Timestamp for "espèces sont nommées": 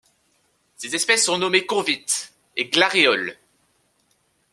0.95-1.67